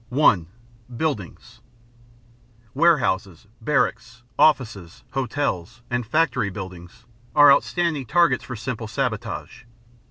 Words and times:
(1) 0.09 0.47
Buildings 0.97 1.59
Warehouses, 2.73 3.45
barracks, 3.61 4.23
offices, 4.39 5.03
hotels, 5.11 5.83
and 5.91 6.07
factory 6.07 6.49
buildings 6.49 7.05
are 7.35 7.51
outstanding 7.51 8.07
targets 8.07 8.43
for 8.43 8.55
simple 8.55 8.87
sabotage. 8.87 9.65